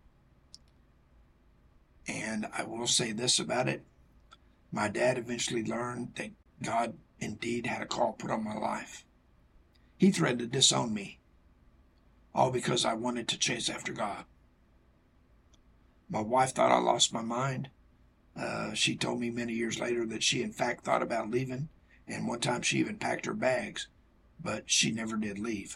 And 2.08 2.48
I 2.54 2.64
will 2.64 2.88
say 2.88 3.12
this 3.12 3.40
about 3.40 3.68
it 3.68 3.84
my 4.72 4.90
dad 4.90 5.18
eventually 5.18 5.64
learned 5.64 6.16
that 6.16 6.32
God 6.62 6.98
indeed 7.20 7.66
had 7.66 7.82
a 7.82 7.86
call 7.86 8.12
put 8.12 8.30
on 8.30 8.44
my 8.44 8.56
life. 8.56 9.06
He 9.98 10.12
threatened 10.12 10.40
to 10.40 10.48
disown 10.48 10.94
me, 10.94 11.20
all 12.34 12.52
because 12.52 12.84
I 12.84 12.94
wanted 12.94 13.30
to 13.30 13.40
chase 13.40 13.70
after 13.70 13.94
God. 13.94 14.26
My 16.10 16.20
wife 16.20 16.54
thought 16.54 16.74
I 16.74 16.80
lost 16.80 17.14
my 17.14 17.22
mind. 17.22 17.70
Uh, 18.36 18.74
she 18.74 18.98
told 18.98 19.22
me 19.22 19.30
many 19.30 19.54
years 19.54 19.80
later 19.80 20.06
that 20.08 20.24
she, 20.24 20.44
in 20.44 20.52
fact, 20.52 20.84
thought 20.84 21.02
about 21.02 21.32
leaving 21.32 21.70
and 22.08 22.28
one 22.28 22.40
time 22.40 22.62
she 22.62 22.80
even 22.80 22.98
packed 22.98 23.26
her 23.26 23.34
bags, 23.34 23.88
but 24.40 24.64
she 24.70 24.92
never 24.92 25.16
did 25.16 25.40
leave. 25.40 25.76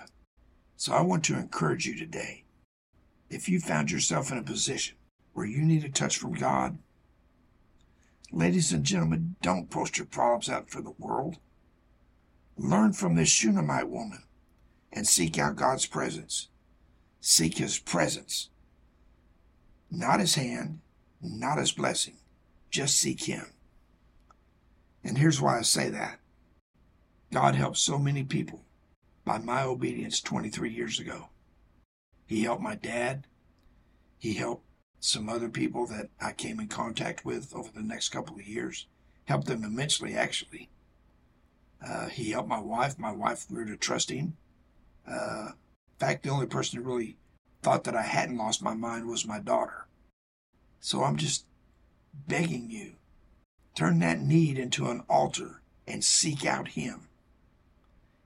So 0.75 0.93
I 0.93 1.01
want 1.01 1.23
to 1.25 1.37
encourage 1.37 1.85
you 1.85 1.95
today. 1.97 2.43
If 3.29 3.49
you 3.49 3.59
found 3.59 3.91
yourself 3.91 4.31
in 4.31 4.37
a 4.37 4.43
position 4.43 4.97
where 5.39 5.47
you 5.47 5.61
need 5.61 5.85
a 5.85 5.89
touch 5.89 6.17
from 6.17 6.33
God, 6.33 6.77
ladies 8.29 8.73
and 8.73 8.83
gentlemen, 8.83 9.37
don't 9.41 9.69
post 9.69 9.97
your 9.97 10.05
problems 10.05 10.49
out 10.49 10.69
for 10.69 10.81
the 10.81 10.91
world. 10.99 11.37
Learn 12.57 12.91
from 12.91 13.15
this 13.15 13.29
Shunammite 13.29 13.87
woman 13.87 14.23
and 14.91 15.07
seek 15.07 15.39
out 15.39 15.55
God's 15.55 15.85
presence. 15.85 16.49
Seek 17.21 17.57
his 17.57 17.79
presence, 17.79 18.49
not 19.89 20.19
his 20.19 20.35
hand, 20.35 20.81
not 21.21 21.57
his 21.57 21.71
blessing. 21.71 22.17
Just 22.69 22.97
seek 22.97 23.23
him. 23.23 23.45
And 25.05 25.17
here's 25.17 25.39
why 25.39 25.57
I 25.57 25.61
say 25.61 25.89
that 25.89 26.19
God 27.31 27.55
helped 27.55 27.77
so 27.77 27.97
many 27.97 28.25
people 28.25 28.65
by 29.23 29.37
my 29.37 29.63
obedience 29.63 30.19
23 30.19 30.69
years 30.69 30.99
ago. 30.99 31.29
He 32.25 32.43
helped 32.43 32.61
my 32.61 32.75
dad. 32.75 33.25
He 34.17 34.33
helped 34.33 34.65
some 34.99 35.29
other 35.29 35.49
people 35.49 35.85
that 35.87 36.09
I 36.21 36.33
came 36.33 36.59
in 36.59 36.67
contact 36.67 37.25
with 37.25 37.55
over 37.55 37.69
the 37.73 37.81
next 37.81 38.09
couple 38.09 38.35
of 38.35 38.47
years. 38.47 38.87
Helped 39.25 39.47
them 39.47 39.63
immensely, 39.63 40.15
actually. 40.15 40.69
Uh, 41.85 42.07
he 42.07 42.31
helped 42.31 42.49
my 42.49 42.59
wife. 42.59 42.97
My 42.97 43.11
wife 43.11 43.47
grew 43.47 43.65
to 43.65 43.77
trust 43.77 44.09
him. 44.09 44.35
Uh, 45.07 45.49
in 45.49 45.99
fact, 45.99 46.23
the 46.23 46.29
only 46.29 46.47
person 46.47 46.81
who 46.81 46.89
really 46.89 47.17
thought 47.61 47.83
that 47.83 47.95
I 47.95 48.01
hadn't 48.01 48.37
lost 48.37 48.61
my 48.61 48.73
mind 48.73 49.07
was 49.07 49.25
my 49.25 49.39
daughter. 49.39 49.87
So 50.79 51.03
I'm 51.03 51.17
just 51.17 51.45
begging 52.27 52.69
you 52.69 52.95
Turn 53.79 53.99
that 53.99 54.19
need 54.19 54.59
into 54.59 54.89
an 54.89 55.03
altar 55.09 55.61
and 55.87 56.03
seek 56.03 56.45
out 56.45 56.69
Him. 56.69 57.07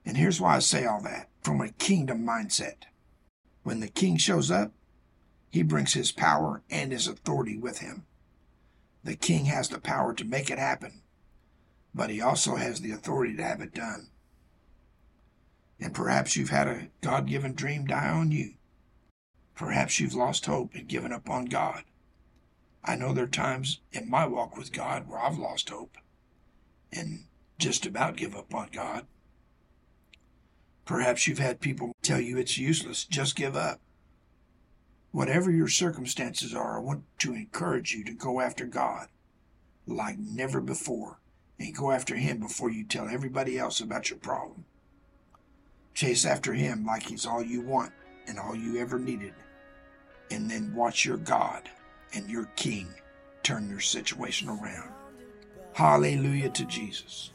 And 0.04 0.18
here's 0.18 0.42
why 0.42 0.56
I 0.56 0.60
say 0.60 0.84
all 0.84 1.00
that 1.04 1.30
from 1.44 1.62
a 1.62 1.70
kingdom 1.70 2.26
mindset. 2.26 2.86
When 3.62 3.80
the 3.80 3.88
king 3.88 4.18
shows 4.18 4.50
up, 4.50 4.72
he 5.54 5.62
brings 5.62 5.94
his 5.94 6.12
power 6.12 6.64
and 6.72 6.92
his 6.92 7.08
authority 7.08 7.56
with 7.56 7.78
him. 7.78 8.08
The 9.04 9.16
king 9.16 9.46
has 9.46 9.70
the 9.70 9.80
power 9.80 10.12
to 10.16 10.26
make 10.26 10.50
it 10.50 10.58
happen, 10.58 11.04
but 11.94 12.10
he 12.10 12.20
also 12.20 12.56
has 12.56 12.82
the 12.82 12.90
authority 12.90 13.36
to 13.36 13.44
have 13.44 13.62
it 13.62 13.72
done. 13.72 14.08
And 15.80 15.94
perhaps 15.94 16.36
you've 16.36 16.50
had 16.50 16.68
a 16.68 16.88
God 17.02 17.28
given 17.28 17.54
dream 17.54 17.86
die 17.86 18.10
on 18.10 18.32
you. 18.32 18.56
Perhaps 19.54 20.00
you've 20.00 20.16
lost 20.16 20.48
hope 20.48 20.74
and 20.74 20.88
given 20.88 21.14
up 21.14 21.30
on 21.30 21.46
God. 21.46 21.84
I 22.84 22.96
know 22.96 23.14
there 23.14 23.26
are 23.26 23.28
times 23.28 23.80
in 23.92 24.10
my 24.10 24.26
walk 24.26 24.58
with 24.58 24.72
God 24.74 25.08
where 25.08 25.20
I've 25.20 25.38
lost 25.38 25.70
hope 25.70 26.00
and 26.92 27.26
just 27.60 27.86
about 27.86 28.18
give 28.18 28.36
up 28.36 28.56
on 28.56 28.70
God. 28.72 29.06
Perhaps 30.86 31.28
you've 31.28 31.38
had 31.38 31.62
people 31.62 31.96
tell 32.02 32.20
you 32.20 32.40
it's 32.40 32.58
useless, 32.58 33.06
just 33.06 33.36
give 33.36 33.56
up. 33.56 33.80
Whatever 35.14 35.52
your 35.52 35.68
circumstances 35.68 36.56
are, 36.56 36.76
I 36.76 36.82
want 36.82 37.04
to 37.20 37.36
encourage 37.36 37.94
you 37.94 38.04
to 38.06 38.14
go 38.14 38.42
after 38.42 38.66
God 38.66 39.10
like 39.86 40.18
never 40.18 40.60
before 40.60 41.20
and 41.60 41.76
go 41.76 41.92
after 41.92 42.16
Him 42.16 42.40
before 42.40 42.72
you 42.72 42.84
tell 42.84 43.08
everybody 43.08 43.60
else 43.60 43.80
about 43.80 44.10
your 44.10 44.18
problem. 44.18 44.66
Chase 45.94 46.26
after 46.26 46.54
Him 46.54 46.84
like 46.84 47.04
He's 47.04 47.28
all 47.28 47.44
you 47.44 47.62
want 47.62 47.92
and 48.28 48.40
all 48.40 48.56
you 48.56 48.80
ever 48.80 48.98
needed, 48.98 49.36
and 50.32 50.50
then 50.50 50.74
watch 50.74 51.06
your 51.06 51.18
God 51.18 51.70
and 52.16 52.28
your 52.28 52.46
King 52.56 52.88
turn 53.44 53.70
your 53.70 53.82
situation 53.82 54.50
around. 54.50 54.90
Hallelujah 55.74 56.50
to 56.50 56.66
Jesus. 56.66 57.30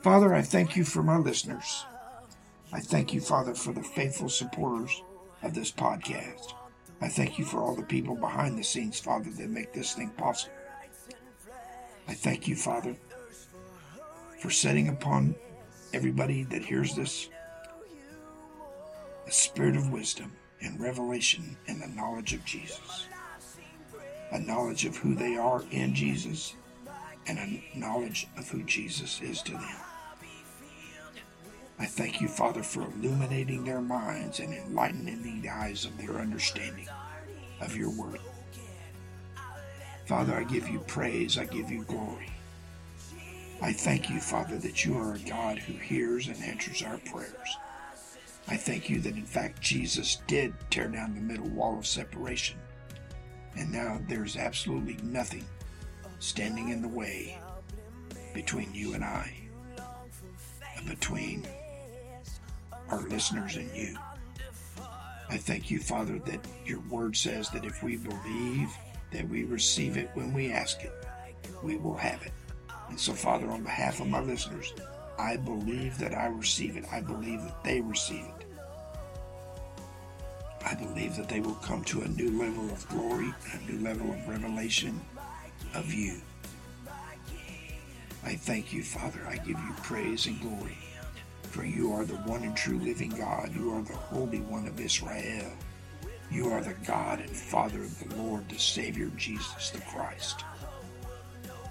Father, 0.00 0.32
I 0.32 0.40
thank 0.40 0.74
you 0.74 0.84
for 0.84 1.02
my 1.02 1.18
listeners. 1.18 1.84
I 2.72 2.80
thank 2.80 3.12
you, 3.12 3.20
Father, 3.20 3.54
for 3.54 3.74
the 3.74 3.82
faithful 3.82 4.30
supporters 4.30 5.02
of 5.42 5.52
this 5.52 5.70
podcast. 5.70 6.54
I 7.00 7.08
thank 7.08 7.38
you 7.38 7.44
for 7.44 7.60
all 7.60 7.74
the 7.74 7.82
people 7.82 8.14
behind 8.16 8.58
the 8.58 8.64
scenes, 8.64 8.98
Father, 8.98 9.30
that 9.30 9.50
make 9.50 9.72
this 9.72 9.94
thing 9.94 10.10
possible. 10.10 10.54
I 12.08 12.14
thank 12.14 12.48
you, 12.48 12.56
Father, 12.56 12.96
for 14.40 14.50
setting 14.50 14.88
upon 14.88 15.34
everybody 15.92 16.44
that 16.44 16.64
hears 16.64 16.94
this 16.94 17.28
a 19.26 19.30
spirit 19.30 19.76
of 19.76 19.92
wisdom 19.92 20.32
and 20.62 20.80
revelation 20.80 21.56
and 21.66 21.82
the 21.82 21.88
knowledge 21.88 22.32
of 22.32 22.44
Jesus 22.44 23.06
a 24.32 24.38
knowledge 24.38 24.84
of 24.84 24.96
who 24.96 25.14
they 25.14 25.36
are 25.36 25.62
in 25.70 25.94
Jesus, 25.94 26.54
and 27.26 27.38
a 27.38 27.78
knowledge 27.78 28.26
of 28.36 28.48
who 28.48 28.62
Jesus 28.62 29.20
is 29.22 29.42
to 29.42 29.52
them. 29.52 29.76
I 31.78 31.86
thank 31.86 32.20
you, 32.20 32.28
Father, 32.28 32.62
for 32.62 32.82
illuminating 32.82 33.64
their 33.64 33.80
minds 33.80 34.40
and 34.40 34.52
enlightening 34.52 35.40
the 35.42 35.48
eyes 35.48 35.84
of 35.84 35.96
their 35.98 36.18
understanding 36.18 36.88
of 37.60 37.76
your 37.76 37.90
word. 37.90 38.20
Father, 40.06 40.34
I 40.34 40.44
give 40.44 40.68
you 40.68 40.80
praise, 40.80 41.38
I 41.38 41.44
give 41.44 41.70
you 41.70 41.84
glory. 41.84 42.30
I 43.60 43.72
thank 43.72 44.08
you, 44.08 44.20
Father, 44.20 44.56
that 44.58 44.84
you 44.84 44.96
are 44.96 45.14
a 45.14 45.18
God 45.18 45.58
who 45.58 45.74
hears 45.74 46.28
and 46.28 46.42
answers 46.42 46.82
our 46.82 46.98
prayers. 46.98 47.56
I 48.48 48.56
thank 48.56 48.88
you 48.88 49.00
that, 49.00 49.16
in 49.16 49.26
fact, 49.26 49.60
Jesus 49.60 50.22
did 50.26 50.54
tear 50.70 50.88
down 50.88 51.14
the 51.14 51.20
middle 51.20 51.48
wall 51.48 51.78
of 51.78 51.86
separation 51.86 52.56
and 53.58 53.72
now 53.72 54.00
there's 54.08 54.36
absolutely 54.36 54.96
nothing 55.02 55.44
standing 56.20 56.68
in 56.68 56.80
the 56.80 56.88
way 56.88 57.38
between 58.34 58.72
you 58.72 58.94
and 58.94 59.04
I. 59.04 59.32
between 60.86 61.46
our 62.90 63.02
listeners 63.02 63.56
and 63.56 63.70
you. 63.76 63.96
I 65.30 65.36
thank 65.36 65.70
you, 65.70 65.78
Father, 65.78 66.18
that 66.20 66.40
your 66.64 66.80
word 66.88 67.16
says 67.16 67.50
that 67.50 67.64
if 67.64 67.82
we 67.82 67.96
believe 67.96 68.70
that 69.12 69.28
we 69.28 69.44
receive 69.44 69.96
it 69.96 70.10
when 70.14 70.32
we 70.32 70.52
ask 70.52 70.82
it, 70.82 70.92
we 71.62 71.76
will 71.76 71.96
have 71.96 72.22
it. 72.22 72.32
And 72.88 72.98
so, 72.98 73.12
Father, 73.12 73.48
on 73.50 73.62
behalf 73.62 74.00
of 74.00 74.06
my 74.06 74.20
listeners, 74.20 74.72
I 75.18 75.36
believe 75.36 75.98
that 75.98 76.14
I 76.14 76.26
receive 76.26 76.76
it. 76.76 76.84
I 76.90 77.00
believe 77.00 77.42
that 77.42 77.62
they 77.64 77.80
receive 77.80 78.24
it. 78.24 78.46
I 80.64 80.74
believe 80.74 81.16
that 81.16 81.28
they 81.28 81.40
will 81.40 81.54
come 81.54 81.84
to 81.84 82.02
a 82.02 82.08
new 82.08 82.38
level 82.38 82.70
of 82.70 82.88
glory, 82.88 83.32
a 83.54 83.70
new 83.70 83.82
level 83.82 84.10
of 84.10 84.28
revelation 84.28 85.00
of 85.74 85.92
you. 85.92 86.20
I 88.24 88.34
thank 88.34 88.72
you, 88.72 88.82
Father. 88.82 89.20
I 89.26 89.36
give 89.36 89.58
you 89.58 89.74
praise 89.82 90.26
and 90.26 90.40
glory. 90.40 90.76
For 91.50 91.64
you 91.64 91.92
are 91.92 92.04
the 92.04 92.16
one 92.16 92.42
and 92.42 92.56
true 92.56 92.78
living 92.78 93.10
God. 93.10 93.54
You 93.54 93.72
are 93.72 93.82
the 93.82 93.94
Holy 93.94 94.40
One 94.40 94.66
of 94.66 94.78
Israel. 94.78 95.50
You 96.30 96.50
are 96.50 96.60
the 96.60 96.74
God 96.86 97.20
and 97.20 97.30
Father 97.30 97.80
of 97.80 97.98
the 97.98 98.14
Lord, 98.16 98.48
the 98.48 98.58
Savior, 98.58 99.10
Jesus 99.16 99.70
the 99.70 99.80
Christ. 99.80 100.44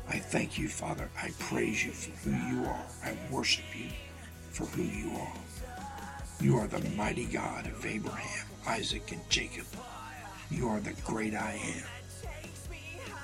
I 0.09 0.17
thank 0.17 0.57
you, 0.57 0.67
Father. 0.67 1.09
I 1.21 1.31
praise 1.37 1.85
you 1.85 1.91
for 1.91 2.11
who 2.27 2.31
you 2.31 2.65
are. 2.65 2.85
I 3.03 3.15
worship 3.29 3.65
you 3.75 3.89
for 4.49 4.65
who 4.65 4.83
you 4.83 5.11
are. 5.17 5.33
You 6.41 6.57
are 6.57 6.67
the 6.67 6.87
mighty 6.91 7.25
God 7.25 7.67
of 7.67 7.85
Abraham, 7.85 8.47
Isaac, 8.67 9.11
and 9.11 9.29
Jacob. 9.29 9.65
You 10.49 10.69
are 10.69 10.79
the 10.79 10.93
great 11.05 11.35
I 11.35 11.59
am. 11.75 12.29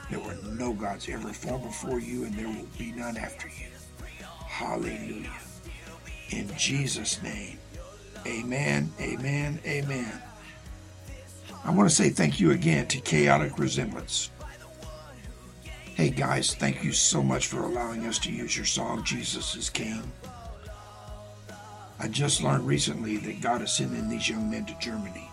There 0.10 0.20
were 0.20 0.38
no 0.54 0.74
gods 0.74 1.10
ever 1.10 1.34
formed 1.34 1.64
before 1.64 2.00
you, 2.00 2.26
and 2.26 2.34
there 2.36 2.48
will 2.48 2.68
be 2.78 2.92
none 2.92 3.18
after 3.18 3.48
you. 3.48 3.68
Hallelujah. 4.46 5.32
In 6.34 6.50
Jesus' 6.58 7.22
name, 7.22 7.60
amen, 8.26 8.92
amen, 9.00 9.60
amen. 9.68 10.12
I 11.64 11.70
want 11.70 11.88
to 11.88 11.96
say 11.96 12.10
thank 12.10 12.40
you 12.40 12.50
again 12.52 12.88
to 12.88 13.00
Chaotic 13.00 13.60
Resemblance. 13.60 14.32
Hey 15.94 16.10
guys, 16.10 16.56
thank 16.56 16.84
you 16.84 16.92
so 16.92 17.22
much 17.22 17.46
for 17.46 17.62
allowing 17.62 18.08
us 18.08 18.18
to 18.18 18.32
use 18.32 18.58
your 18.58 18.66
song, 18.66 19.04
Jesus 19.04 19.56
is 19.56 19.70
King. 19.70 20.02
I 22.00 22.08
just 22.08 22.42
learned 22.42 22.66
recently 22.66 23.18
that 23.18 23.40
God 23.40 23.62
is 23.62 23.72
sending 23.72 24.10
these 24.10 24.28
young 24.28 24.50
men 24.50 24.66
to 24.66 24.80
Germany. 24.80 25.30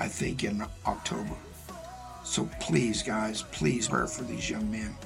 I 0.00 0.08
think 0.08 0.42
in 0.42 0.64
October. 0.84 1.36
So 2.24 2.50
please, 2.58 3.04
guys, 3.04 3.42
please 3.52 3.86
pray 3.86 4.08
for 4.08 4.24
these 4.24 4.50
young 4.50 4.68
men. 4.68 4.96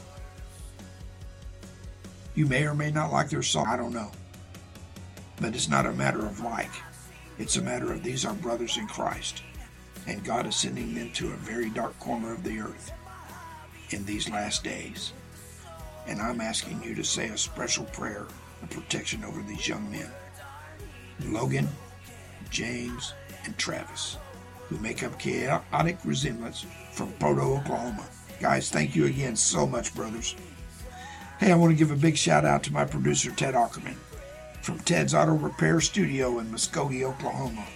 You 2.35 2.47
may 2.47 2.67
or 2.67 2.75
may 2.75 2.91
not 2.91 3.13
like 3.13 3.29
their 3.29 3.43
song, 3.43 3.67
I 3.69 3.77
don't 3.77 3.93
know. 3.93 4.11
But 5.41 5.55
it's 5.55 5.69
not 5.69 5.87
a 5.87 5.93
matter 5.93 6.27
of 6.27 6.41
like, 6.41 6.71
it's 7.39 7.57
a 7.57 7.63
matter 7.63 7.93
of 7.93 8.03
these 8.03 8.27
are 8.27 8.35
brothers 8.35 8.77
in 8.77 8.87
Christ, 8.87 9.43
and 10.07 10.23
God 10.23 10.47
is 10.47 10.55
sending 10.55 10.95
them 10.95 11.11
to 11.13 11.29
a 11.29 11.37
very 11.37 11.71
dark 11.71 11.99
corner 11.99 12.33
of 12.33 12.45
the 12.45 12.61
earth 12.61 12.93
in 13.91 14.05
these 14.05 14.29
last 14.29 14.63
days. 14.63 15.15
And 16.07 16.21
I'm 16.21 16.43
asking 16.43 16.83
you 16.83 16.95
to 16.95 17.05
say 17.05 17.29
a 17.29 17.39
special 17.39 17.85
prayer 17.87 18.27
of 18.63 18.71
protection 18.71 19.25
over 19.25 19.43
these 19.43 19.67
young 19.67 19.91
men 19.91 20.11
Logan, 21.25 21.69
James, 22.51 23.15
and 23.45 23.57
Travis, 23.57 24.19
who 24.69 24.77
make 24.79 25.03
up 25.03 25.19
chaotic 25.19 25.99
resemblance 26.05 26.67
from 26.93 27.13
Proto, 27.15 27.57
Oklahoma. 27.57 28.07
Guys, 28.41 28.71
thank 28.71 28.95
you 28.97 29.07
again 29.07 29.37
so 29.37 29.67
much, 29.67 29.95
brothers. 29.95 30.35
Hey, 31.39 31.53
I 31.53 31.57
want 31.57 31.73
to 31.73 31.77
give 31.77 31.91
a 31.91 31.97
big 31.97 32.17
shout 32.17 32.45
out 32.45 32.63
to 32.65 32.73
my 32.73 32.85
producer, 32.85 33.31
Ted 33.31 33.55
Ackerman 33.55 33.97
from 34.63 34.79
Ted's 34.81 35.15
Auto 35.15 35.33
Repair 35.33 35.81
Studio 35.81 36.39
in 36.39 36.47
Muskogee, 36.47 37.03
Oklahoma. 37.03 37.67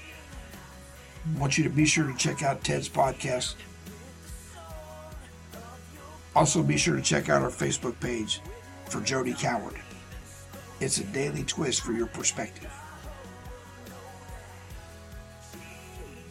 I 1.26 1.38
want 1.38 1.56
you 1.56 1.64
to 1.64 1.70
be 1.70 1.86
sure 1.86 2.06
to 2.06 2.16
check 2.16 2.42
out 2.42 2.62
Ted's 2.62 2.88
podcast. 2.88 3.54
Also, 6.36 6.62
be 6.62 6.76
sure 6.76 6.96
to 6.96 7.02
check 7.02 7.28
out 7.28 7.42
our 7.42 7.50
Facebook 7.50 7.98
page 8.00 8.40
for 8.86 9.00
Jody 9.00 9.34
Coward. 9.34 9.76
It's 10.80 10.98
a 10.98 11.04
daily 11.04 11.44
twist 11.44 11.82
for 11.82 11.92
your 11.92 12.08
perspective. 12.08 12.72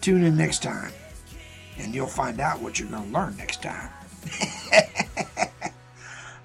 Tune 0.01 0.23
in 0.23 0.35
next 0.35 0.61
time, 0.61 0.91
and 1.79 1.95
you'll 1.95 2.07
find 2.07 2.41
out 2.41 2.61
what 2.61 2.77
you're 2.77 2.89
going 2.89 3.05
to 3.05 3.17
learn 3.17 3.37
next 3.37 3.63
time. 3.63 3.89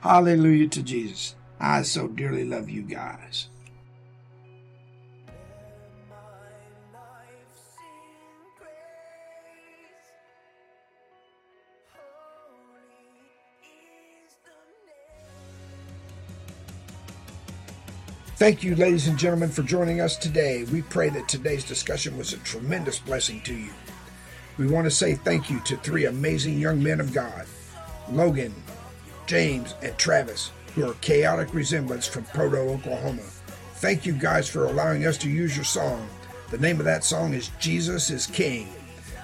Hallelujah 0.01 0.69
to 0.69 0.83
Jesus. 0.83 1.35
I 1.59 1.83
so 1.83 2.07
dearly 2.07 2.45
love 2.45 2.71
you 2.71 2.83
guys. 2.83 3.49
Thank 18.39 18.63
you, 18.63 18.77
ladies 18.77 19.09
and 19.09 19.19
gentlemen, 19.19 19.49
for 19.49 19.65
joining 19.65 20.01
us 20.01 20.17
today. 20.17 20.63
We 20.71 20.83
pray 20.83 21.09
that 21.09 21.27
today's 21.27 21.65
discussion 21.65 22.17
was 22.17 22.33
a 22.33 22.39
tremendous 22.39 23.01
blessing 23.01 23.41
to 23.41 23.53
you. 23.53 23.71
We 24.59 24.69
want 24.69 24.85
to 24.85 24.93
say 24.93 25.17
thank 25.17 25.51
you 25.51 25.59
to 25.65 25.77
three 25.79 26.05
amazing 26.05 26.57
young 26.57 26.81
men 26.81 27.01
of 27.01 27.13
God 27.13 27.47
Logan, 28.13 28.55
James, 29.27 29.75
and 29.83 29.99
Travis, 29.99 30.53
who 30.77 30.89
are 30.89 30.95
chaotic 31.01 31.53
resemblance 31.53 32.07
from 32.07 32.23
Proto, 32.27 32.59
Oklahoma. 32.59 33.23
Thank 33.79 34.07
you 34.07 34.13
guys 34.13 34.49
for 34.49 34.67
allowing 34.67 35.05
us 35.05 35.19
to 35.19 35.29
use 35.29 35.57
your 35.57 35.65
song. 35.65 36.09
The 36.53 36.59
name 36.59 36.79
of 36.79 36.85
that 36.85 37.03
song 37.03 37.35
is 37.35 37.51
Jesus 37.59 38.09
is 38.09 38.29
King. 38.29 38.69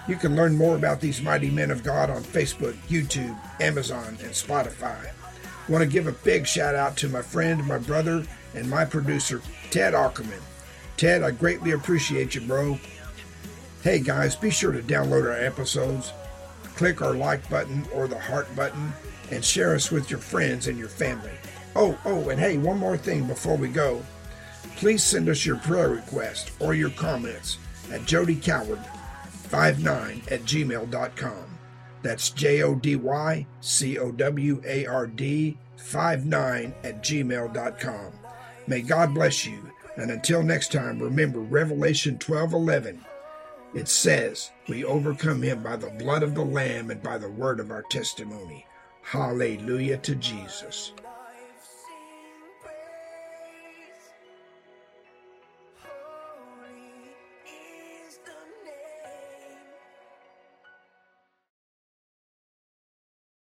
You 0.08 0.16
can 0.16 0.34
learn 0.34 0.58
more 0.58 0.74
about 0.74 1.00
these 1.00 1.22
mighty 1.22 1.50
men 1.50 1.70
of 1.70 1.84
God 1.84 2.10
on 2.10 2.24
Facebook, 2.24 2.74
YouTube, 2.88 3.38
Amazon, 3.60 4.18
and 4.24 4.32
Spotify. 4.32 5.06
I 5.06 5.72
want 5.72 5.84
to 5.84 5.88
give 5.88 6.08
a 6.08 6.12
big 6.24 6.48
shout 6.48 6.74
out 6.74 6.96
to 6.96 7.08
my 7.08 7.22
friend, 7.22 7.64
my 7.64 7.78
brother, 7.78 8.26
and 8.54 8.68
my 8.68 8.84
producer, 8.84 9.40
Ted 9.70 9.94
Ackerman. 9.94 10.40
Ted, 10.96 11.22
I 11.22 11.30
greatly 11.30 11.72
appreciate 11.72 12.34
you, 12.34 12.40
bro. 12.42 12.78
Hey 13.82 13.98
guys, 13.98 14.36
be 14.36 14.50
sure 14.50 14.72
to 14.72 14.80
download 14.80 15.24
our 15.24 15.44
episodes, 15.44 16.12
click 16.76 17.02
our 17.02 17.14
like 17.14 17.48
button 17.50 17.84
or 17.92 18.08
the 18.08 18.18
heart 18.18 18.54
button, 18.56 18.92
and 19.30 19.44
share 19.44 19.74
us 19.74 19.90
with 19.90 20.10
your 20.10 20.20
friends 20.20 20.68
and 20.68 20.78
your 20.78 20.88
family. 20.88 21.32
Oh, 21.76 21.98
oh, 22.04 22.28
and 22.28 22.38
hey, 22.38 22.56
one 22.56 22.78
more 22.78 22.96
thing 22.96 23.26
before 23.26 23.56
we 23.56 23.68
go. 23.68 24.02
Please 24.76 25.02
send 25.02 25.28
us 25.28 25.44
your 25.44 25.56
prayer 25.56 25.88
request 25.88 26.52
or 26.60 26.74
your 26.74 26.90
comments 26.90 27.58
at 27.90 28.06
Jody 28.06 28.36
jodycoward59 28.36 30.32
at 30.32 30.42
gmail.com. 30.42 31.44
That's 32.02 32.30
J 32.30 32.62
O 32.62 32.74
D 32.74 32.96
Y 32.96 33.46
C 33.60 33.98
O 33.98 34.12
W 34.12 34.62
A 34.64 34.86
R 34.86 35.06
D 35.06 35.56
59 35.76 36.74
at 36.84 37.02
gmail.com. 37.02 38.23
May 38.66 38.80
God 38.82 39.14
bless 39.14 39.44
you. 39.46 39.70
And 39.96 40.10
until 40.10 40.42
next 40.42 40.72
time, 40.72 40.98
remember 40.98 41.40
Revelation 41.40 42.18
12:11. 42.18 43.04
It 43.74 43.88
says, 43.88 44.50
"We 44.68 44.84
overcome 44.84 45.42
him 45.42 45.62
by 45.62 45.76
the 45.76 45.90
blood 45.90 46.22
of 46.22 46.34
the 46.34 46.44
lamb 46.44 46.90
and 46.90 47.02
by 47.02 47.18
the 47.18 47.30
word 47.30 47.60
of 47.60 47.70
our 47.70 47.82
testimony." 47.82 48.66
Hallelujah 49.02 49.98
to 49.98 50.14
Jesus. 50.14 50.92